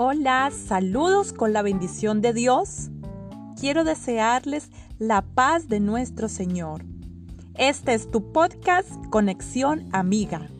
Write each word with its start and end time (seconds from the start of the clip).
Hola, 0.00 0.52
saludos 0.52 1.32
con 1.32 1.52
la 1.52 1.60
bendición 1.60 2.20
de 2.20 2.32
Dios. 2.32 2.88
Quiero 3.58 3.82
desearles 3.82 4.70
la 5.00 5.22
paz 5.22 5.66
de 5.68 5.80
nuestro 5.80 6.28
Señor. 6.28 6.84
Este 7.56 7.94
es 7.94 8.08
tu 8.08 8.30
podcast 8.30 8.88
Conexión 9.10 9.88
Amiga. 9.90 10.50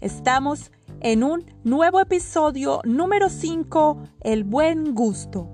Estamos 0.00 0.70
en 1.00 1.24
un 1.24 1.44
nuevo 1.64 1.98
episodio 1.98 2.80
número 2.84 3.30
5, 3.30 4.00
El 4.20 4.44
buen 4.44 4.94
gusto. 4.94 5.48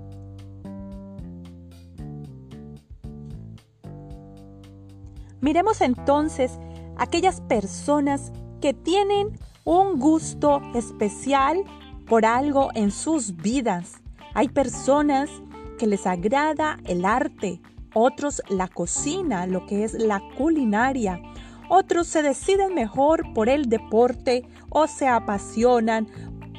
Miremos 5.41 5.81
entonces 5.81 6.59
aquellas 6.95 7.41
personas 7.41 8.31
que 8.61 8.75
tienen 8.75 9.39
un 9.63 9.97
gusto 9.97 10.61
especial 10.75 11.63
por 12.07 12.25
algo 12.25 12.69
en 12.75 12.91
sus 12.91 13.35
vidas. 13.37 14.01
Hay 14.33 14.49
personas 14.49 15.29
que 15.77 15.87
les 15.87 16.05
agrada 16.05 16.77
el 16.85 17.05
arte, 17.05 17.61
otros 17.93 18.41
la 18.49 18.67
cocina, 18.67 19.47
lo 19.47 19.65
que 19.65 19.83
es 19.83 19.93
la 19.93 20.21
culinaria. 20.37 21.21
Otros 21.69 22.07
se 22.07 22.21
deciden 22.21 22.73
mejor 22.73 23.33
por 23.33 23.49
el 23.49 23.69
deporte 23.69 24.47
o 24.69 24.87
se 24.87 25.07
apasionan 25.07 26.07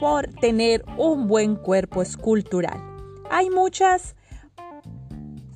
por 0.01 0.27
tener 0.27 0.85
un 0.99 1.27
buen 1.27 1.57
cuerpo 1.57 2.03
escultural. 2.03 2.83
Hay 3.31 3.51
muchas 3.51 4.17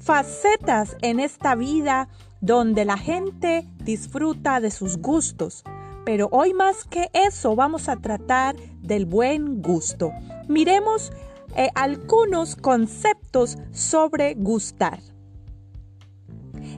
facetas 0.01 0.97
en 1.03 1.20
esta 1.20 1.55
vida 1.55 2.09
donde 2.41 2.84
la 2.84 2.97
gente 2.97 3.67
disfruta 3.84 4.61
de 4.61 4.70
sus 4.70 4.98
gustos. 4.98 5.62
Pero 6.05 6.29
hoy 6.33 6.55
más 6.55 6.84
que 6.84 7.11
eso 7.12 7.55
vamos 7.55 7.89
a 7.89 7.97
tratar 7.97 8.57
del 8.83 9.06
buen 9.06 9.62
gusto. 9.62 10.12
Miremos 10.48 11.12
eh, 11.56 11.69
algunos 11.75 12.56
conceptos 12.56 13.59
sobre 13.73 14.34
gustar. 14.34 15.00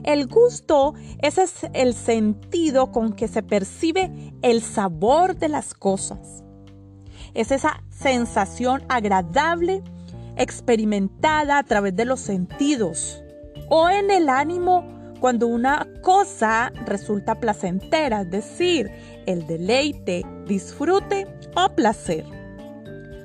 El 0.03 0.27
gusto 0.27 0.93
es 1.21 1.39
el 1.73 1.93
sentido 1.93 2.91
con 2.91 3.13
que 3.13 3.27
se 3.27 3.43
percibe 3.43 4.33
el 4.41 4.61
sabor 4.61 5.37
de 5.37 5.49
las 5.49 5.73
cosas. 5.73 6.43
Es 7.33 7.51
esa 7.51 7.83
sensación 7.89 8.83
agradable 8.89 9.81
experimentada 10.35 11.57
a 11.57 11.63
través 11.63 11.95
de 11.95 12.05
los 12.05 12.19
sentidos 12.19 13.23
o 13.69 13.89
en 13.89 14.11
el 14.11 14.29
ánimo 14.29 15.02
cuando 15.23 15.47
una 15.47 15.87
cosa 16.01 16.73
resulta 16.85 17.35
placentera, 17.35 18.23
es 18.23 18.29
decir, 18.29 18.91
el 19.25 19.47
deleite, 19.47 20.25
disfrute 20.45 21.27
o 21.55 21.73
placer. 21.73 22.25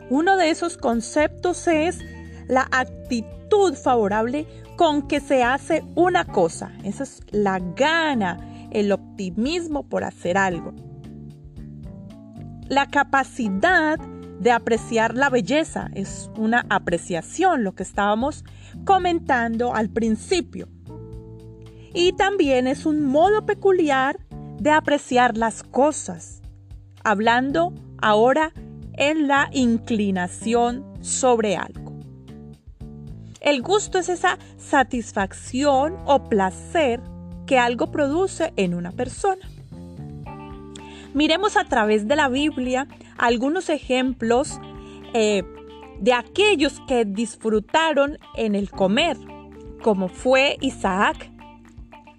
Uno 0.09 0.37
de 0.37 0.51
esos 0.51 0.77
conceptos 0.77 1.67
es 1.67 1.99
la 2.47 2.69
actitud 2.71 3.75
favorable 3.75 4.47
con 4.77 5.09
que 5.09 5.19
se 5.19 5.43
hace 5.43 5.83
una 5.97 6.25
cosa. 6.25 6.71
Esa 6.85 7.03
es 7.03 7.21
la 7.33 7.59
gana, 7.59 8.69
el 8.71 8.93
optimismo 8.93 9.89
por 9.89 10.05
hacer 10.05 10.39
algo. 10.39 10.75
La 12.69 12.87
capacidad 12.87 13.99
de 14.39 14.53
apreciar 14.53 15.17
la 15.17 15.31
belleza 15.31 15.91
es 15.95 16.31
una 16.37 16.65
apreciación, 16.71 17.65
lo 17.65 17.75
que 17.75 17.83
estábamos 17.83 18.45
comentando 18.85 19.75
al 19.75 19.91
principio 19.91 20.69
y 21.94 22.12
también 22.12 22.67
es 22.67 22.86
un 22.86 23.05
modo 23.05 23.44
peculiar 23.47 24.19
de 24.58 24.70
apreciar 24.70 25.36
las 25.36 25.62
cosas, 25.62 26.42
hablando 27.05 27.72
ahora 28.00 28.53
en 28.94 29.28
la 29.28 29.48
inclinación 29.53 30.84
sobre 31.00 31.56
algo. 31.56 31.92
El 33.41 33.62
gusto 33.62 33.98
es 33.98 34.09
esa 34.09 34.38
satisfacción 34.56 35.97
o 36.06 36.28
placer 36.28 37.00
que 37.47 37.59
algo 37.59 37.91
produce 37.91 38.53
en 38.56 38.75
una 38.75 38.91
persona. 38.91 39.48
Miremos 41.15 41.56
a 41.56 41.65
través 41.65 42.06
de 42.06 42.16
la 42.16 42.28
Biblia 42.28 42.87
algunos 43.16 43.71
ejemplos 43.71 44.60
eh, 45.15 45.43
de 46.00 46.12
aquellos 46.12 46.81
que 46.87 47.04
disfrutaron 47.04 48.19
en 48.37 48.54
el 48.54 48.71
comer, 48.71 49.16
como 49.82 50.09
fue 50.09 50.59
Isaac, 50.60 51.31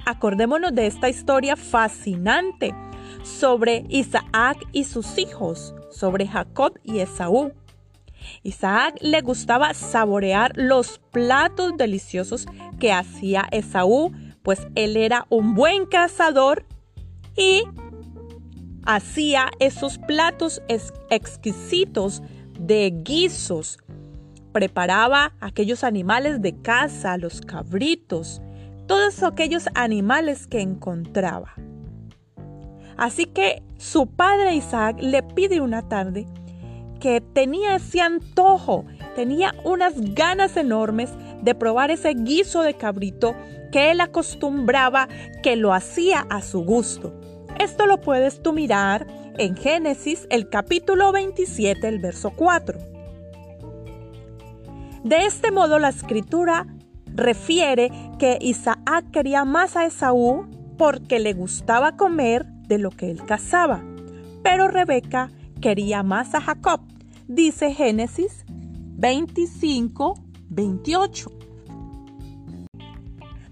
acordémonos 0.09 0.73
de 0.73 0.87
esta 0.87 1.07
historia 1.07 1.55
fascinante 1.55 2.73
sobre 3.23 3.85
Isaac 3.89 4.57
y 4.71 4.83
sus 4.83 5.17
hijos, 5.17 5.75
sobre 5.91 6.27
Jacob 6.27 6.79
y 6.83 6.99
Esaú. 6.99 7.53
Isaac 8.43 8.97
le 9.01 9.21
gustaba 9.21 9.73
saborear 9.73 10.51
los 10.55 10.99
platos 11.11 11.77
deliciosos 11.77 12.47
que 12.79 12.91
hacía 12.91 13.47
Esaú, 13.51 14.11
pues 14.43 14.67
él 14.75 14.97
era 14.97 15.25
un 15.29 15.53
buen 15.53 15.85
cazador 15.85 16.65
y 17.37 17.63
hacía 18.85 19.51
esos 19.59 19.99
platos 19.99 20.61
exquisitos 21.09 22.23
de 22.59 22.91
guisos. 23.03 23.77
Preparaba 24.51 25.33
aquellos 25.39 25.83
animales 25.83 26.41
de 26.41 26.59
caza, 26.59 27.17
los 27.17 27.41
cabritos, 27.41 28.41
todos 28.89 29.21
aquellos 29.21 29.69
animales 29.75 30.47
que 30.47 30.61
encontraba. 30.61 31.53
Así 32.97 33.27
que 33.27 33.61
su 33.77 34.07
padre 34.07 34.55
Isaac 34.55 34.97
le 34.99 35.21
pide 35.21 35.61
una 35.61 35.87
tarde 35.87 36.25
que 36.99 37.21
tenía 37.21 37.75
ese 37.75 38.01
antojo, 38.01 38.85
tenía 39.15 39.53
unas 39.63 39.93
ganas 40.15 40.57
enormes 40.57 41.11
de 41.43 41.53
probar 41.53 41.91
ese 41.91 42.15
guiso 42.15 42.63
de 42.63 42.73
cabrito 42.73 43.35
que 43.71 43.91
él 43.91 44.01
acostumbraba, 44.01 45.07
que 45.43 45.55
lo 45.55 45.71
hacía 45.71 46.25
a 46.31 46.41
su 46.41 46.61
gusto. 46.61 47.13
Esto 47.59 47.85
lo 47.85 48.01
puedes 48.01 48.41
tú 48.41 48.53
mirar 48.53 49.05
en 49.37 49.55
Génesis 49.55 50.25
el 50.31 50.49
capítulo 50.49 51.11
27, 51.11 51.87
el 51.87 51.99
verso 51.99 52.31
4. 52.31 52.79
De 55.03 55.27
este 55.27 55.51
modo 55.51 55.77
la 55.77 55.89
escritura 55.89 56.65
refiere 57.19 57.91
que 58.17 58.37
Isaac 58.41 59.11
quería 59.11 59.45
más 59.45 59.75
a 59.75 59.85
Esaú 59.85 60.47
porque 60.77 61.19
le 61.19 61.33
gustaba 61.33 61.95
comer 61.97 62.45
de 62.45 62.77
lo 62.77 62.89
que 62.89 63.11
él 63.11 63.23
cazaba, 63.25 63.83
pero 64.43 64.67
Rebeca 64.67 65.29
quería 65.61 66.03
más 66.03 66.33
a 66.33 66.41
Jacob, 66.41 66.81
dice 67.27 67.73
Génesis 67.73 68.45
25, 68.47 70.15
28. 70.49 71.31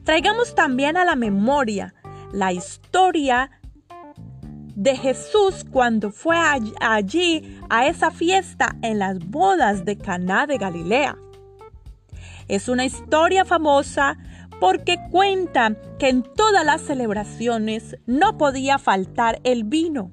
Traigamos 0.04 0.56
también 0.56 0.98
a 0.98 1.06
la 1.06 1.16
memoria 1.16 1.94
la 2.32 2.54
historia 2.54 3.52
de 4.76 4.96
Jesús 4.96 5.66
cuando 5.70 6.12
fue 6.12 6.38
allí 6.80 7.60
a 7.70 7.88
esa 7.88 8.12
fiesta 8.12 8.76
en 8.82 9.00
las 9.00 9.20
bodas 9.20 9.86
de 9.86 9.98
Caná 9.98 10.46
de 10.46 10.58
Galilea. 10.58 11.18
Es 12.48 12.70
una 12.70 12.86
historia 12.86 13.46
famosa 13.46 14.18
porque 14.60 14.98
cuenta 15.12 15.76
que 16.00 16.10
en 16.10 16.24
todas 16.24 16.66
las 16.66 16.82
celebraciones 16.82 17.98
no 18.06 18.38
podía 18.38 18.80
faltar 18.80 19.40
el 19.44 19.64
vino 19.64 20.12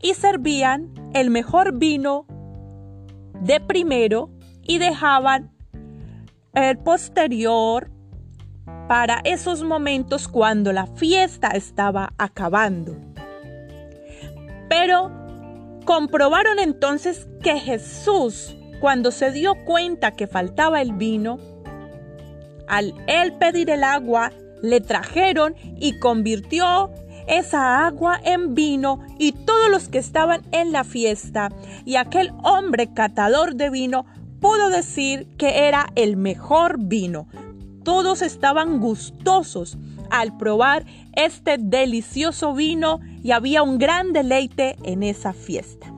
y 0.00 0.14
servían 0.14 0.92
el 1.14 1.30
mejor 1.30 1.78
vino 1.78 2.26
de 3.40 3.60
primero 3.60 4.30
y 4.62 4.78
dejaban 4.78 5.52
el 6.54 6.78
posterior 6.78 7.90
para 8.88 9.20
esos 9.24 9.64
momentos 9.64 10.28
cuando 10.28 10.72
la 10.72 10.86
fiesta 10.86 11.48
estaba 11.48 12.12
acabando. 12.18 12.96
Pero 14.68 15.10
comprobaron 15.84 16.58
entonces 16.58 17.28
que 17.42 17.58
Jesús 17.58 18.57
cuando 18.80 19.10
se 19.10 19.30
dio 19.32 19.54
cuenta 19.64 20.12
que 20.12 20.26
faltaba 20.26 20.80
el 20.80 20.92
vino, 20.92 21.38
al 22.66 22.94
él 23.06 23.32
pedir 23.34 23.70
el 23.70 23.84
agua, 23.84 24.32
le 24.62 24.80
trajeron 24.80 25.54
y 25.78 25.98
convirtió 25.98 26.90
esa 27.26 27.86
agua 27.86 28.18
en 28.24 28.54
vino 28.54 29.00
y 29.18 29.32
todos 29.32 29.70
los 29.70 29.88
que 29.88 29.98
estaban 29.98 30.42
en 30.52 30.72
la 30.72 30.84
fiesta 30.84 31.50
y 31.84 31.96
aquel 31.96 32.32
hombre 32.42 32.92
catador 32.92 33.54
de 33.54 33.70
vino 33.70 34.06
pudo 34.40 34.70
decir 34.70 35.26
que 35.36 35.68
era 35.68 35.88
el 35.94 36.16
mejor 36.16 36.78
vino. 36.78 37.28
Todos 37.84 38.22
estaban 38.22 38.80
gustosos 38.80 39.78
al 40.10 40.36
probar 40.36 40.84
este 41.14 41.56
delicioso 41.58 42.54
vino 42.54 43.00
y 43.22 43.32
había 43.32 43.62
un 43.62 43.78
gran 43.78 44.12
deleite 44.12 44.76
en 44.82 45.02
esa 45.02 45.32
fiesta. 45.32 45.97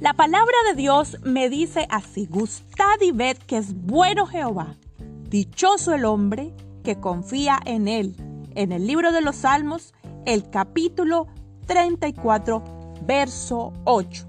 La 0.00 0.14
palabra 0.14 0.56
de 0.66 0.80
Dios 0.80 1.18
me 1.24 1.50
dice 1.50 1.86
así, 1.90 2.24
gustad 2.24 2.98
y 3.02 3.12
ved 3.12 3.36
que 3.36 3.58
es 3.58 3.74
bueno 3.74 4.24
Jehová, 4.24 4.78
dichoso 5.28 5.92
el 5.92 6.06
hombre 6.06 6.54
que 6.82 6.98
confía 6.98 7.60
en 7.66 7.86
él. 7.86 8.16
En 8.54 8.72
el 8.72 8.86
libro 8.86 9.12
de 9.12 9.20
los 9.20 9.36
Salmos, 9.36 9.92
el 10.24 10.48
capítulo 10.48 11.26
34, 11.66 12.64
verso 13.02 13.74
8. 13.84 14.26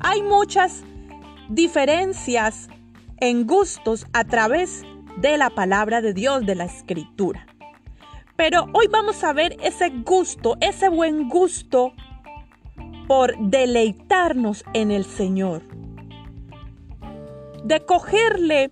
Hay 0.00 0.22
muchas 0.22 0.82
diferencias 1.50 2.68
en 3.18 3.46
gustos 3.46 4.06
a 4.14 4.24
través 4.24 4.82
de 5.18 5.36
la 5.36 5.50
palabra 5.50 6.00
de 6.00 6.14
Dios, 6.14 6.46
de 6.46 6.54
la 6.54 6.64
escritura. 6.64 7.46
Pero 8.34 8.64
hoy 8.72 8.86
vamos 8.90 9.22
a 9.24 9.34
ver 9.34 9.58
ese 9.62 9.90
gusto, 9.90 10.56
ese 10.62 10.88
buen 10.88 11.28
gusto 11.28 11.92
por 13.06 13.36
deleitarnos 13.38 14.64
en 14.72 14.90
el 14.90 15.04
Señor. 15.04 15.62
De 17.64 17.84
cogerle 17.84 18.70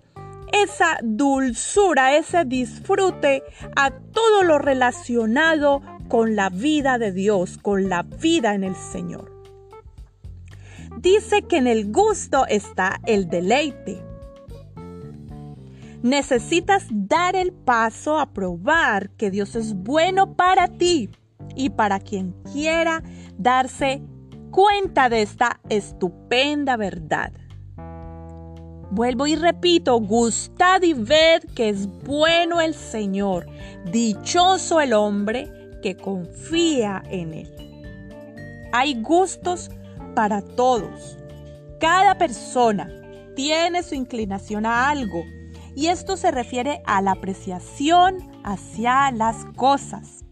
esa 0.51 0.99
dulzura, 1.03 2.15
ese 2.15 2.45
disfrute 2.45 3.43
a 3.75 3.91
todo 3.91 4.43
lo 4.43 4.57
relacionado 4.57 5.81
con 6.07 6.35
la 6.35 6.49
vida 6.49 6.97
de 6.97 7.11
Dios, 7.11 7.57
con 7.57 7.89
la 7.89 8.03
vida 8.03 8.53
en 8.53 8.63
el 8.63 8.75
Señor. 8.75 9.31
Dice 10.97 11.41
que 11.43 11.57
en 11.57 11.67
el 11.67 11.91
gusto 11.91 12.45
está 12.47 13.01
el 13.05 13.27
deleite. 13.29 14.01
Necesitas 16.01 16.85
dar 16.89 17.35
el 17.35 17.51
paso 17.51 18.19
a 18.19 18.31
probar 18.31 19.09
que 19.11 19.31
Dios 19.31 19.55
es 19.55 19.73
bueno 19.73 20.35
para 20.35 20.67
ti 20.67 21.09
y 21.55 21.71
para 21.71 21.99
quien 21.99 22.33
quiera 22.53 23.03
darse 23.37 24.01
cuenta 24.55 25.09
de 25.09 25.21
esta 25.21 25.59
estupenda 25.67 26.77
verdad. 26.77 27.33
Vuelvo 28.89 29.27
y 29.27 29.35
repito, 29.35 29.99
gustad 29.99 30.81
y 30.81 30.93
ved 30.93 31.43
que 31.53 31.67
es 31.67 31.87
bueno 32.05 32.61
el 32.61 32.73
Señor, 32.73 33.47
dichoso 33.91 34.79
el 34.79 34.93
hombre 34.93 35.51
que 35.83 35.97
confía 35.97 37.03
en 37.09 37.33
Él. 37.33 37.53
Hay 38.71 39.01
gustos 39.01 39.71
para 40.15 40.41
todos. 40.41 41.17
Cada 41.81 42.17
persona 42.17 42.89
tiene 43.35 43.83
su 43.83 43.93
inclinación 43.95 44.65
a 44.65 44.87
algo 44.87 45.25
y 45.75 45.87
esto 45.87 46.15
se 46.15 46.31
refiere 46.31 46.81
a 46.85 47.01
la 47.01 47.11
apreciación 47.11 48.19
hacia 48.45 49.11
las 49.11 49.43
cosas. 49.57 50.23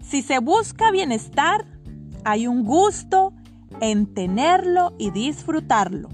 Si 0.00 0.22
se 0.22 0.38
busca 0.38 0.92
bienestar, 0.92 1.71
hay 2.24 2.46
un 2.46 2.64
gusto 2.64 3.32
en 3.80 4.12
tenerlo 4.12 4.94
y 4.98 5.10
disfrutarlo. 5.10 6.08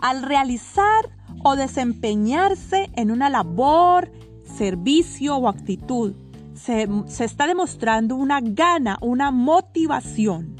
Al 0.00 0.22
realizar 0.22 1.10
o 1.42 1.56
desempeñarse 1.56 2.90
en 2.94 3.10
una 3.10 3.28
labor, 3.28 4.10
servicio 4.44 5.36
o 5.36 5.48
actitud, 5.48 6.14
se, 6.54 6.88
se, 7.06 7.24
está 7.24 7.46
demostrando 7.46 8.16
una 8.16 8.40
gana, 8.40 8.98
una 9.00 9.30
motivación. 9.30 10.56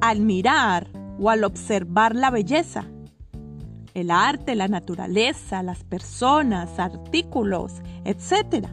Al 0.00 0.20
mirar 0.20 0.88
o 1.18 1.30
al 1.30 1.44
observar 1.44 2.14
la 2.14 2.30
belleza, 2.30 2.84
el 3.94 4.10
arte, 4.10 4.54
la 4.54 4.68
naturaleza, 4.68 5.62
las 5.62 5.82
personas, 5.84 6.78
artículos, 6.78 7.72
etc. 8.04 8.68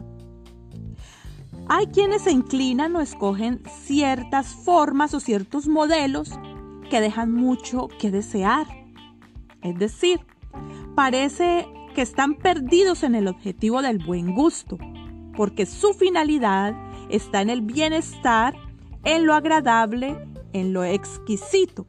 Hay 1.68 1.86
quienes 1.86 2.22
se 2.22 2.30
inclinan 2.30 2.94
o 2.94 3.00
escogen 3.00 3.62
ciertas 3.84 4.48
formas 4.48 5.14
o 5.14 5.20
ciertos 5.20 5.66
modelos 5.66 6.30
que 6.90 7.00
dejan 7.00 7.32
mucho 7.32 7.88
que 7.98 8.10
desear. 8.10 8.66
Es 9.62 9.78
decir, 9.78 10.20
parece 10.94 11.66
que 11.94 12.02
están 12.02 12.34
perdidos 12.34 13.02
en 13.02 13.14
el 13.14 13.28
objetivo 13.28 13.80
del 13.80 13.98
buen 13.98 14.34
gusto, 14.34 14.76
porque 15.36 15.64
su 15.64 15.94
finalidad 15.94 16.74
está 17.08 17.40
en 17.40 17.48
el 17.48 17.62
bienestar, 17.62 18.54
en 19.04 19.24
lo 19.24 19.32
agradable, 19.32 20.18
en 20.52 20.74
lo 20.74 20.84
exquisito. 20.84 21.86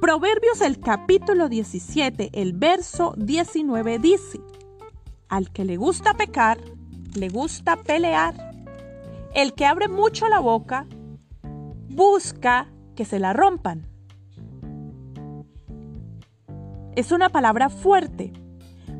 Proverbios 0.00 0.62
el 0.62 0.80
capítulo 0.80 1.50
17, 1.50 2.30
el 2.32 2.54
verso 2.54 3.12
19 3.18 3.98
dice, 3.98 4.40
al 5.30 5.50
que 5.50 5.64
le 5.64 5.76
gusta 5.76 6.14
pecar, 6.14 6.58
le 7.14 7.28
gusta 7.28 7.76
pelear. 7.76 8.34
El 9.32 9.54
que 9.54 9.64
abre 9.64 9.88
mucho 9.88 10.28
la 10.28 10.40
boca, 10.40 10.86
busca 11.88 12.66
que 12.96 13.04
se 13.04 13.18
la 13.18 13.32
rompan. 13.32 13.86
Es 16.96 17.12
una 17.12 17.28
palabra 17.28 17.70
fuerte, 17.70 18.32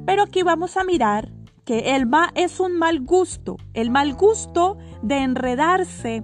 pero 0.06 0.22
aquí 0.22 0.42
vamos 0.42 0.76
a 0.76 0.84
mirar 0.84 1.32
que 1.64 1.96
el 1.96 2.06
ma 2.06 2.30
es 2.34 2.60
un 2.60 2.78
mal 2.78 3.00
gusto, 3.00 3.56
el 3.74 3.90
mal 3.90 4.14
gusto 4.14 4.78
de 5.02 5.18
enredarse 5.18 6.22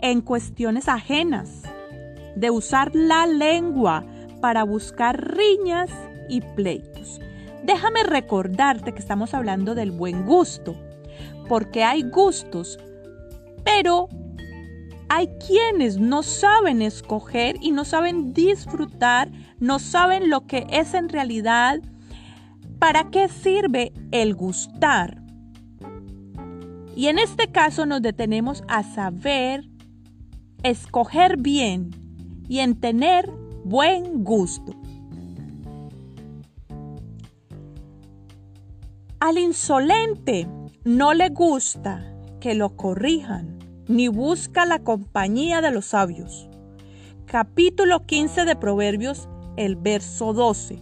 en 0.00 0.20
cuestiones 0.20 0.88
ajenas, 0.88 1.62
de 2.36 2.50
usar 2.50 2.94
la 2.94 3.26
lengua 3.26 4.04
para 4.40 4.62
buscar 4.62 5.36
riñas 5.36 5.90
y 6.28 6.40
pleitos. 6.40 6.97
Déjame 7.64 8.02
recordarte 8.02 8.92
que 8.92 9.00
estamos 9.00 9.34
hablando 9.34 9.74
del 9.74 9.90
buen 9.90 10.24
gusto, 10.24 10.76
porque 11.48 11.84
hay 11.84 12.02
gustos, 12.02 12.78
pero 13.64 14.08
hay 15.08 15.28
quienes 15.46 15.98
no 15.98 16.22
saben 16.22 16.82
escoger 16.82 17.56
y 17.60 17.72
no 17.72 17.84
saben 17.84 18.32
disfrutar, 18.32 19.30
no 19.58 19.78
saben 19.78 20.30
lo 20.30 20.46
que 20.46 20.66
es 20.70 20.94
en 20.94 21.08
realidad, 21.08 21.80
para 22.78 23.10
qué 23.10 23.28
sirve 23.28 23.92
el 24.12 24.34
gustar. 24.34 25.22
Y 26.94 27.06
en 27.06 27.18
este 27.18 27.48
caso 27.50 27.86
nos 27.86 28.02
detenemos 28.02 28.62
a 28.68 28.82
saber 28.82 29.68
escoger 30.62 31.36
bien 31.36 31.90
y 32.48 32.58
en 32.58 32.78
tener 32.78 33.30
buen 33.64 34.24
gusto. 34.24 34.74
Al 39.20 39.36
insolente 39.36 40.46
no 40.84 41.12
le 41.12 41.30
gusta 41.30 42.14
que 42.40 42.54
lo 42.54 42.76
corrijan, 42.76 43.58
ni 43.88 44.06
busca 44.06 44.64
la 44.64 44.78
compañía 44.78 45.60
de 45.60 45.72
los 45.72 45.86
sabios. 45.86 46.48
Capítulo 47.26 48.06
15 48.06 48.44
de 48.44 48.54
Proverbios, 48.54 49.28
el 49.56 49.74
verso 49.74 50.32
12. 50.34 50.80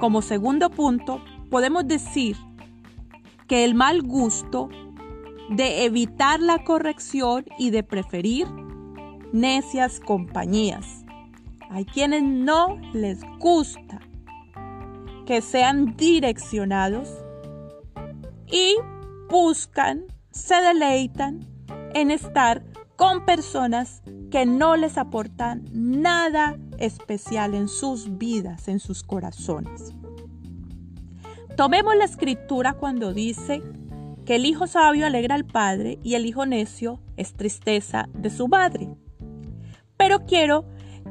Como 0.00 0.22
segundo 0.22 0.70
punto, 0.70 1.22
podemos 1.50 1.86
decir 1.86 2.34
que 3.46 3.66
el 3.66 3.74
mal 3.74 4.00
gusto 4.00 4.70
de 5.50 5.84
evitar 5.84 6.40
la 6.40 6.64
corrección 6.64 7.44
y 7.58 7.68
de 7.68 7.82
preferir 7.82 8.46
necias 9.34 10.00
compañías. 10.00 11.04
Hay 11.68 11.84
quienes 11.84 12.22
no 12.22 12.78
les 12.94 13.20
gusta 13.38 14.00
que 15.28 15.42
sean 15.42 15.94
direccionados 15.94 17.10
y 18.46 18.76
buscan, 19.28 20.06
se 20.30 20.54
deleitan 20.54 21.46
en 21.92 22.10
estar 22.10 22.64
con 22.96 23.26
personas 23.26 24.00
que 24.30 24.46
no 24.46 24.74
les 24.76 24.96
aportan 24.96 25.66
nada 25.70 26.56
especial 26.78 27.54
en 27.54 27.68
sus 27.68 28.16
vidas, 28.16 28.68
en 28.68 28.80
sus 28.80 29.02
corazones. 29.02 29.92
Tomemos 31.58 31.94
la 31.94 32.06
escritura 32.06 32.72
cuando 32.72 33.12
dice 33.12 33.62
que 34.24 34.36
el 34.36 34.46
hijo 34.46 34.66
sabio 34.66 35.04
alegra 35.04 35.34
al 35.34 35.44
padre 35.44 35.98
y 36.02 36.14
el 36.14 36.24
hijo 36.24 36.46
necio 36.46 37.02
es 37.18 37.34
tristeza 37.34 38.08
de 38.14 38.30
su 38.30 38.48
madre. 38.48 38.88
Pero 39.98 40.24
quiero 40.24 40.64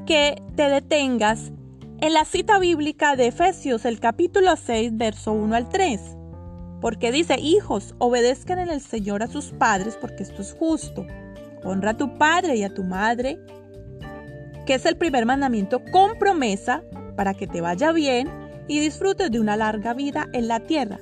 que 0.07 0.41
te 0.55 0.71
detengas 0.71 1.51
en 2.00 2.13
la 2.13 2.25
cita 2.25 2.60
bíblica 2.60 3.16
de 3.16 3.27
Efesios, 3.27 3.86
el 3.86 4.00
capítulo 4.00 4.56
6, 4.56 4.98
verso 4.98 5.34
1 5.34 5.56
al 5.56 5.70
3. 5.70 6.00
Porque 6.80 7.12
dice, 7.12 7.39
hijos, 7.39 7.96
obedezcan 7.98 8.60
en 8.60 8.70
el 8.70 8.82
Señor 8.82 9.24
a 9.24 9.27
sus 9.27 9.46
padres 9.46 9.98
porque 10.00 10.24
esto 10.24 10.42
es 10.44 10.54
justo. 10.54 11.06
Honra 11.63 11.92
a 11.92 11.98
tu 11.98 12.18
padre 12.18 12.56
y 12.56 12.63
a 12.63 12.74
tu 12.74 12.84
madre, 12.84 13.39
que 14.68 14.75
es 14.75 14.86
el 14.86 14.96
primer 14.96 15.25
mandamiento 15.25 15.82
con 15.92 16.20
promesa 16.20 16.84
para 17.16 17.34
que 17.34 17.48
te 17.48 17.62
vaya 17.62 17.92
bien 17.92 18.30
y 18.68 18.80
disfrutes 18.80 19.32
de 19.32 19.39
una 19.39 19.58
larga 19.58 19.96
vida 19.96 20.27
en 20.34 20.48
la 20.48 20.60
tierra. 20.60 21.00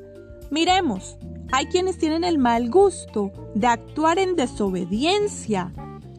Miremos, 0.49 1.17
hay 1.51 1.65
quienes 1.65 1.97
tienen 1.97 2.23
el 2.23 2.37
mal 2.37 2.69
gusto 2.69 3.31
de 3.53 3.67
actuar 3.67 4.17
en 4.17 4.37
desobediencia 4.37 5.73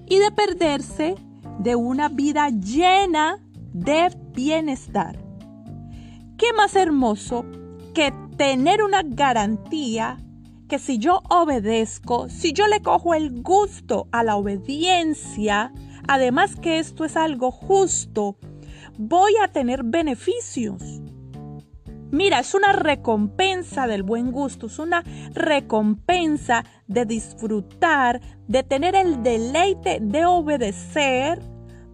y 0.06 0.18
de 0.18 0.30
perderse 0.33 1.14
de 1.61 1.76
una 1.76 2.11
vida 2.11 2.50
llena 2.50 3.40
de 3.76 4.09
bienestar. 4.33 5.18
¿Qué 6.38 6.52
más 6.56 6.75
hermoso 6.76 7.45
que 7.95 8.12
tener 8.37 8.83
una 8.83 9.02
garantía 9.04 10.18
que 10.68 10.78
si 10.78 10.99
yo 10.99 11.23
obedezco, 11.30 12.28
si 12.28 12.52
yo 12.52 12.66
le 12.66 12.80
cojo 12.80 13.14
el 13.14 13.42
gusto 13.42 14.09
a 14.12 14.25
la 14.25 14.37
obediencia, 14.37 15.73
además 16.09 16.56
que 16.56 16.78
esto 16.78 17.04
es 17.04 17.16
algo 17.16 17.50
justo, 17.50 18.38
voy 18.99 19.33
a 19.42 19.49
tener 19.49 19.85
beneficios. 19.85 20.83
Mira, 22.11 22.40
es 22.40 22.54
una 22.54 22.73
recompensa 22.73 23.87
del 23.87 24.02
buen 24.02 24.33
gusto, 24.33 24.66
es 24.66 24.78
una 24.78 25.02
recompensa 25.35 26.64
de 26.87 27.04
disfrutar, 27.04 28.21
de 28.49 28.62
tener 28.62 28.95
el 28.95 29.23
deleite 29.23 29.99
de 30.00 30.25
obedecer, 30.25 31.40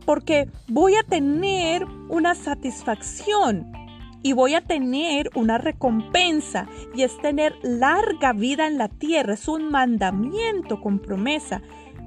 porque 0.05 0.49
voy 0.69 0.95
a 0.95 1.03
tener 1.03 1.87
una 2.09 2.35
satisfacción 2.35 3.73
y 4.23 4.33
voy 4.35 4.55
a 4.55 4.61
tener 4.61 5.31
una 5.35 5.59
recompensa 5.59 6.69
y 6.95 7.03
es 7.03 7.17
tener 7.19 7.55
larga 7.63 8.33
vida 8.33 8.67
en 8.67 8.79
la 8.79 8.89
tierra. 8.89 9.35
Es 9.35 9.49
un 9.49 9.71
mandamiento 9.71 10.81
con 10.81 10.99
promesa 11.01 11.63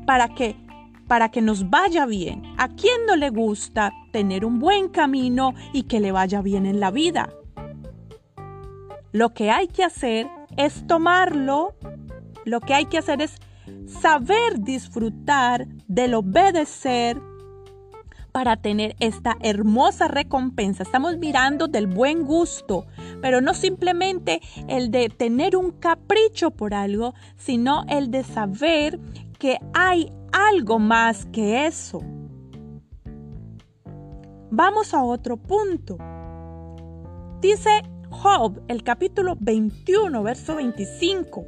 para 0.06 0.30
que 0.30 0.56
para 1.08 1.30
que 1.30 1.42
nos 1.42 1.70
vaya 1.70 2.08
bien. 2.08 2.42
¿A 2.58 2.70
quién 2.70 3.06
no 3.06 3.16
le 3.16 3.30
gusta 3.30 3.94
tener 4.12 4.44
un 4.44 4.60
buen 4.60 4.90
camino 4.90 5.54
y 5.72 5.84
que 5.84 6.00
le 6.00 6.12
vaya 6.12 6.42
bien 6.42 6.66
en 6.66 6.80
la 6.80 6.90
vida? 6.90 7.30
Lo 9.12 9.34
que 9.34 9.52
hay 9.52 9.68
que 9.68 9.84
hacer 9.84 10.28
es 10.58 10.88
tomarlo. 10.88 11.76
Lo 12.44 12.60
que 12.60 12.74
hay 12.74 12.86
que 12.86 12.98
hacer 12.98 13.22
es 13.22 13.36
saber 13.86 14.60
disfrutar 14.60 15.68
del 15.88 16.16
obedecer 16.16 17.22
para 18.36 18.58
tener 18.58 18.98
esta 19.00 19.38
hermosa 19.40 20.10
recompensa. 20.10 20.84
Estamos 20.84 21.18
mirando 21.18 21.70
del 21.70 21.88
buen 21.88 22.26
gusto, 22.26 22.86
pero 23.22 23.40
no 23.40 23.54
simplemente 23.54 24.42
el 24.68 24.92
de 24.92 25.08
tener 25.08 25.56
un 25.56 25.72
capricho 25.72 26.52
por 26.52 26.74
algo, 26.74 27.14
sino 27.38 27.86
el 27.88 28.12
de 28.12 28.26
saber 28.26 29.00
que 29.40 29.58
hay 29.74 30.12
algo 30.34 30.80
más 30.80 31.26
que 31.28 31.66
eso. 31.66 32.02
Vamos 34.52 34.94
a 34.94 35.02
otro 35.02 35.38
punto. 35.38 35.98
Dice 37.40 37.84
Job, 38.10 38.62
el 38.68 38.84
capítulo 38.84 39.38
21, 39.40 40.24
verso 40.24 40.58
25. 40.58 41.46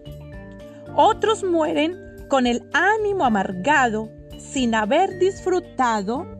Otros 0.96 1.44
mueren 1.44 1.98
con 2.30 2.48
el 2.48 2.64
ánimo 2.72 3.26
amargado 3.26 4.10
sin 4.40 4.74
haber 4.74 5.20
disfrutado 5.20 6.37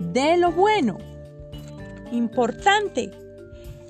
de 0.00 0.36
lo 0.36 0.52
bueno. 0.52 0.98
Importante. 2.12 3.10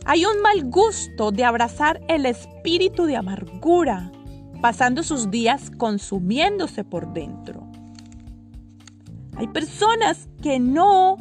Hay 0.06 0.24
un 0.24 0.42
mal 0.42 0.64
gusto 0.64 1.30
de 1.30 1.44
abrazar 1.44 2.00
el 2.08 2.26
espíritu 2.26 3.04
de 3.04 3.16
amargura, 3.16 4.12
pasando 4.60 5.02
sus 5.02 5.30
días 5.30 5.70
consumiéndose 5.76 6.84
por 6.84 7.12
dentro. 7.12 7.66
Hay 9.36 9.48
personas 9.48 10.28
que 10.42 10.58
no 10.58 11.16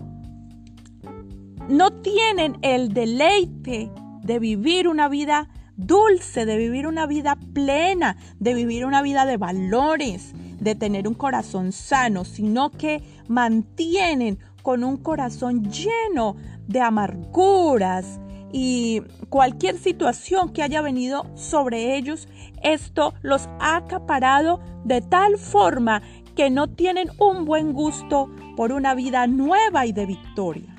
no 1.70 1.92
tienen 1.92 2.58
el 2.62 2.94
deleite 2.94 3.90
de 4.22 4.40
vivir 4.40 4.88
una 4.88 5.08
vida 5.08 5.50
dulce, 5.78 6.46
de 6.46 6.58
vivir 6.58 6.88
una 6.88 7.08
vida 7.08 7.38
plena, 7.54 8.18
de 8.40 8.54
vivir 8.54 8.86
una 8.86 9.02
vida 9.02 9.26
de 9.26 9.38
valores, 9.38 10.34
de 10.60 10.76
tener 10.76 11.08
un 11.08 11.14
corazón 11.14 11.72
sano, 11.72 12.26
sino 12.26 12.70
que 12.70 13.02
mantienen 13.28 14.40
con 14.64 14.84
un 14.84 14.98
corazón 14.98 15.70
lleno 15.70 16.36
de 16.68 16.82
amarguras 16.82 18.20
y 18.52 19.02
cualquier 19.30 19.78
situación 19.78 20.54
que 20.54 20.64
haya 20.64 20.82
venido 20.82 21.26
sobre 21.36 21.98
ellos, 21.98 22.28
esto 22.64 23.14
los 23.22 23.48
ha 23.60 23.76
acaparado 23.76 24.62
de 24.86 25.02
tal 25.02 25.38
forma 25.38 26.02
que 26.36 26.50
no 26.50 26.68
tienen 26.70 27.10
un 27.20 27.46
buen 27.46 27.74
gusto 27.74 28.32
por 28.56 28.72
una 28.72 28.96
vida 28.96 29.28
nueva 29.28 29.86
y 29.86 29.92
de 29.92 30.06
victoria. 30.06 30.76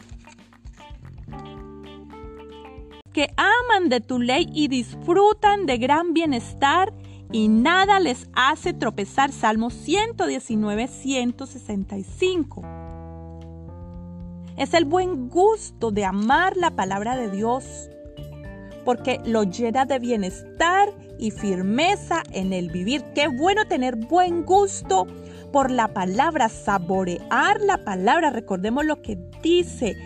Que 3.13 3.29
aman 3.37 3.91
de 3.91 4.01
tu 4.01 4.19
ley 4.19 4.49
y 4.53 4.69
disfrutan 4.69 5.67
de 5.67 5.79
gran 5.79 6.15
bienestar 6.15 6.93
y 7.31 7.49
nada 7.49 8.01
les 8.01 8.29
hace 8.35 8.73
tropezar. 8.73 9.31
Salmo 9.31 9.71
119, 9.71 10.89
165 10.89 12.84
es 14.57 14.75
el 14.75 14.85
buen 14.85 15.29
gusto 15.29 15.91
de 15.91 16.05
amar 16.05 16.57
la 16.57 16.71
palabra 16.71 17.17
de 17.17 17.31
Dios, 17.31 17.91
porque 18.85 19.21
lo 19.25 19.45
llena 19.45 19.85
de 19.85 19.99
bienestar 19.99 20.91
y 21.19 21.31
firmeza 21.31 22.23
en 22.33 22.53
el 22.53 22.71
vivir. 22.71 23.03
Qué 23.15 23.29
bueno 23.29 23.65
tener 23.67 23.97
buen 23.97 24.45
gusto 24.45 25.07
por 25.53 25.71
la 25.71 25.89
palabra, 25.89 26.49
saborear 26.49 27.61
la 27.61 27.85
palabra. 27.85 28.31
Recordemos 28.31 28.85
lo 28.85 29.01
que 29.03 29.19
dice, 29.43 29.97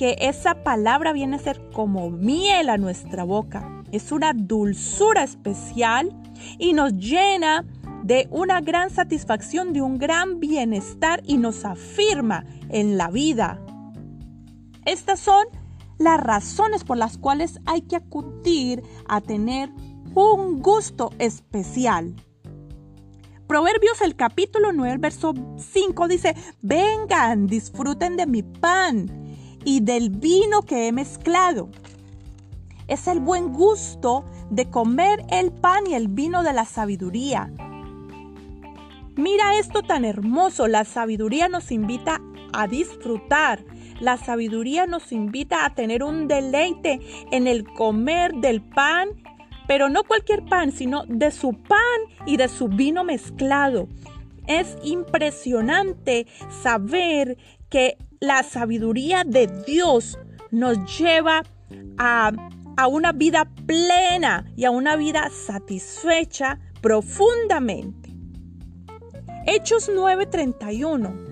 que 0.00 0.16
esa 0.18 0.62
palabra 0.62 1.12
viene 1.12 1.36
a 1.36 1.40
ser 1.40 1.60
como 1.74 2.08
miel 2.08 2.70
a 2.70 2.78
nuestra 2.78 3.22
boca. 3.22 3.82
Es 3.92 4.12
una 4.12 4.32
dulzura 4.32 5.24
especial 5.24 6.10
y 6.58 6.72
nos 6.72 6.94
llena 6.94 7.66
de 8.02 8.26
una 8.30 8.62
gran 8.62 8.88
satisfacción, 8.88 9.74
de 9.74 9.82
un 9.82 9.98
gran 9.98 10.40
bienestar 10.40 11.22
y 11.26 11.36
nos 11.36 11.66
afirma 11.66 12.46
en 12.70 12.96
la 12.96 13.10
vida. 13.10 13.60
Estas 14.90 15.20
son 15.20 15.46
las 15.98 16.18
razones 16.18 16.82
por 16.82 16.96
las 16.96 17.16
cuales 17.16 17.60
hay 17.64 17.82
que 17.82 17.94
acudir 17.94 18.82
a 19.06 19.20
tener 19.20 19.70
un 20.16 20.60
gusto 20.60 21.12
especial. 21.20 22.16
Proverbios 23.46 24.00
el 24.00 24.16
capítulo 24.16 24.72
9, 24.72 24.96
verso 24.98 25.32
5 25.58 26.08
dice, 26.08 26.34
vengan, 26.60 27.46
disfruten 27.46 28.16
de 28.16 28.26
mi 28.26 28.42
pan 28.42 29.36
y 29.64 29.78
del 29.78 30.10
vino 30.10 30.62
que 30.62 30.88
he 30.88 30.92
mezclado. 30.92 31.68
Es 32.88 33.06
el 33.06 33.20
buen 33.20 33.52
gusto 33.52 34.24
de 34.50 34.70
comer 34.70 35.24
el 35.30 35.52
pan 35.52 35.86
y 35.86 35.94
el 35.94 36.08
vino 36.08 36.42
de 36.42 36.52
la 36.52 36.64
sabiduría. 36.64 37.48
Mira 39.14 39.56
esto 39.56 39.82
tan 39.82 40.04
hermoso, 40.04 40.66
la 40.66 40.84
sabiduría 40.84 41.48
nos 41.48 41.70
invita 41.70 42.20
a 42.52 42.66
disfrutar, 42.66 43.64
la 44.00 44.16
sabiduría 44.16 44.86
nos 44.86 45.12
invita 45.12 45.64
a 45.64 45.74
tener 45.74 46.02
un 46.02 46.26
deleite 46.26 47.00
en 47.30 47.46
el 47.46 47.64
comer 47.64 48.32
del 48.34 48.62
pan, 48.62 49.10
pero 49.68 49.88
no 49.88 50.04
cualquier 50.04 50.44
pan, 50.44 50.72
sino 50.72 51.04
de 51.06 51.30
su 51.30 51.52
pan 51.52 52.00
y 52.26 52.36
de 52.36 52.48
su 52.48 52.68
vino 52.68 53.04
mezclado. 53.04 53.88
Es 54.46 54.76
impresionante 54.82 56.26
saber 56.62 57.36
que 57.68 57.98
la 58.18 58.42
sabiduría 58.42 59.22
de 59.24 59.46
Dios 59.66 60.18
nos 60.50 60.98
lleva 60.98 61.42
a, 61.98 62.32
una 62.88 63.12
vida 63.12 63.46
plena 63.66 64.50
y 64.56 64.64
a 64.64 64.70
una 64.70 64.96
vida 64.96 65.28
satisfecha 65.30 66.58
profundamente. 66.80 68.10
Hechos 69.46 69.90
9:31 69.90 71.29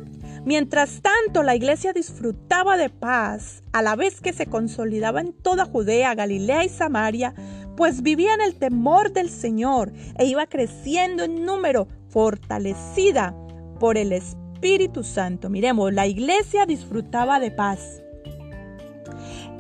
Mientras 0.49 1.03
tanto, 1.03 1.43
la 1.43 1.55
iglesia 1.55 1.93
disfrutaba 1.93 2.79
de 2.79 2.89
paz 2.89 3.63
a 3.75 3.83
la 3.83 3.97
vez 3.97 4.23
que 4.23 4.33
se 4.33 4.47
consolidaba 4.47 5.21
en 5.21 5.35
toda 5.35 5.67
Judea, 5.67 6.15
Galilea 6.15 6.65
y 6.65 6.71
Samaria, 6.71 7.35
pues 7.77 8.01
vivía 8.01 8.33
en 8.33 8.41
el 8.41 8.55
temor 8.55 9.13
del 9.13 9.29
Señor 9.29 9.93
e 10.17 10.25
iba 10.25 10.47
creciendo 10.47 11.23
en 11.23 11.45
número, 11.45 11.87
fortalecida 12.09 13.37
por 13.79 13.99
el 13.99 14.11
Espíritu 14.11 15.05
Santo. 15.05 15.51
Miremos, 15.51 15.93
la 15.93 16.07
iglesia 16.07 16.65
disfrutaba 16.65 17.41
de 17.41 17.51
paz. 17.51 18.01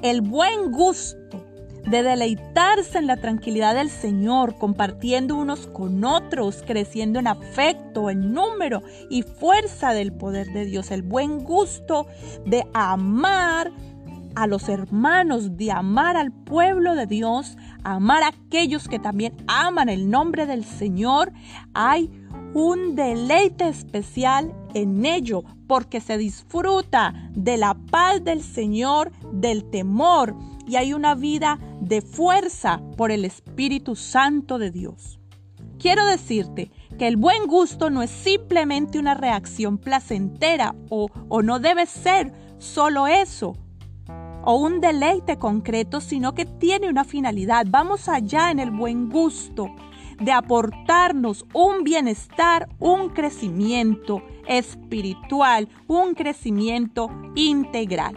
El 0.00 0.22
buen 0.22 0.72
gusto 0.72 1.44
de 1.86 2.02
deleitarse 2.02 2.98
en 2.98 3.06
la 3.06 3.16
tranquilidad 3.16 3.74
del 3.74 3.90
Señor, 3.90 4.56
compartiendo 4.56 5.36
unos 5.36 5.66
con 5.66 6.04
otros, 6.04 6.62
creciendo 6.66 7.18
en 7.18 7.26
afecto, 7.26 8.10
en 8.10 8.32
número 8.32 8.82
y 9.10 9.22
fuerza 9.22 9.92
del 9.92 10.12
poder 10.12 10.48
de 10.52 10.64
Dios, 10.64 10.90
el 10.90 11.02
buen 11.02 11.44
gusto 11.44 12.06
de 12.44 12.64
amar 12.74 13.70
a 14.38 14.46
los 14.46 14.68
hermanos, 14.68 15.56
de 15.56 15.72
amar 15.72 16.16
al 16.16 16.30
pueblo 16.30 16.94
de 16.94 17.06
Dios, 17.06 17.56
amar 17.82 18.22
a 18.22 18.28
aquellos 18.28 18.86
que 18.86 19.00
también 19.00 19.34
aman 19.48 19.88
el 19.88 20.08
nombre 20.08 20.46
del 20.46 20.64
Señor, 20.64 21.32
hay 21.74 22.08
un 22.54 22.94
deleite 22.94 23.66
especial 23.66 24.54
en 24.74 25.04
ello, 25.04 25.42
porque 25.66 26.00
se 26.00 26.16
disfruta 26.16 27.30
de 27.34 27.56
la 27.56 27.74
paz 27.74 28.22
del 28.22 28.42
Señor, 28.42 29.10
del 29.32 29.68
temor, 29.70 30.36
y 30.68 30.76
hay 30.76 30.94
una 30.94 31.16
vida 31.16 31.58
de 31.80 32.00
fuerza 32.00 32.80
por 32.96 33.10
el 33.10 33.24
Espíritu 33.24 33.96
Santo 33.96 34.58
de 34.58 34.70
Dios. 34.70 35.18
Quiero 35.80 36.06
decirte 36.06 36.70
que 36.96 37.08
el 37.08 37.16
buen 37.16 37.48
gusto 37.48 37.90
no 37.90 38.04
es 38.04 38.10
simplemente 38.10 39.00
una 39.00 39.14
reacción 39.14 39.78
placentera 39.78 40.76
o, 40.90 41.08
no 41.42 41.58
debe 41.58 41.86
ser 41.86 42.32
solo 42.58 43.08
eso 43.08 43.56
o 44.50 44.54
un 44.54 44.80
deleite 44.80 45.38
concreto, 45.38 46.00
sino 46.00 46.34
que 46.34 46.46
tiene 46.46 46.88
una 46.88 47.04
finalidad. 47.04 47.66
Vamos 47.68 48.08
allá 48.08 48.50
en 48.50 48.60
el 48.60 48.70
buen 48.70 49.10
gusto 49.10 49.68
de 50.18 50.32
aportarnos 50.32 51.44
un 51.52 51.84
bienestar, 51.84 52.66
un 52.78 53.10
crecimiento 53.10 54.22
espiritual, 54.46 55.68
un 55.86 56.14
crecimiento 56.14 57.10
integral. 57.34 58.16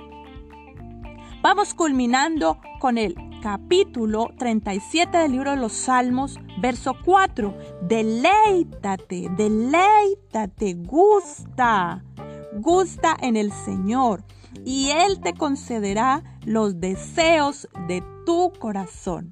Vamos 1.42 1.74
culminando 1.74 2.62
con 2.80 2.98
el 2.98 3.14
capítulo 3.44 4.30
37 4.38 5.18
del 5.18 5.34
libro 5.34 5.52
de 5.52 5.58
los 5.58 5.74
Salmos, 5.74 6.40
verso 6.62 6.96
4. 7.04 7.54
Deleítate, 7.82 9.28
deleítate, 9.36 10.76
gusta, 10.76 12.06
gusta 12.54 13.18
en 13.20 13.36
el 13.36 13.52
Señor 13.52 14.24
y 14.66 14.90
Él 14.92 15.20
te 15.22 15.34
concederá 15.34 16.24
los 16.46 16.80
deseos 16.80 17.68
de 17.88 18.04
tu 18.26 18.52
corazón. 18.60 19.32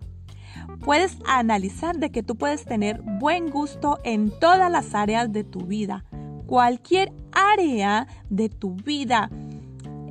Puedes 0.83 1.17
analizar 1.25 1.97
de 1.97 2.11
que 2.11 2.23
tú 2.23 2.35
puedes 2.35 2.65
tener 2.65 3.01
buen 3.01 3.49
gusto 3.49 3.99
en 4.03 4.31
todas 4.39 4.71
las 4.71 4.95
áreas 4.95 5.31
de 5.31 5.43
tu 5.43 5.61
vida. 5.61 6.05
Cualquier 6.45 7.11
área 7.31 8.07
de 8.29 8.49
tu 8.49 8.75
vida, 8.75 9.29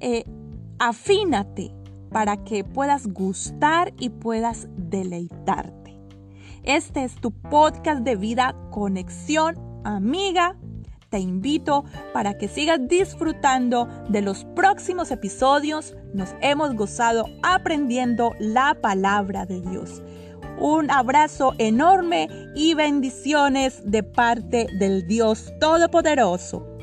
eh, 0.00 0.24
afínate 0.78 1.72
para 2.10 2.44
que 2.44 2.64
puedas 2.64 3.06
gustar 3.08 3.92
y 3.98 4.10
puedas 4.10 4.68
deleitarte. 4.76 5.98
Este 6.62 7.04
es 7.04 7.14
tu 7.14 7.30
podcast 7.30 8.02
de 8.02 8.16
vida 8.16 8.54
Conexión 8.70 9.56
Amiga. 9.84 10.56
Te 11.10 11.18
invito 11.18 11.86
para 12.12 12.36
que 12.36 12.48
sigas 12.48 12.80
disfrutando 12.86 13.88
de 14.10 14.20
los 14.20 14.44
próximos 14.54 15.10
episodios. 15.10 15.96
Nos 16.12 16.34
hemos 16.42 16.74
gozado 16.74 17.24
aprendiendo 17.42 18.34
la 18.38 18.74
palabra 18.74 19.46
de 19.46 19.62
Dios. 19.62 20.02
Un 20.58 20.90
abrazo 20.90 21.54
enorme 21.56 22.28
y 22.54 22.74
bendiciones 22.74 23.80
de 23.90 24.02
parte 24.02 24.66
del 24.78 25.06
Dios 25.06 25.50
Todopoderoso. 25.58 26.77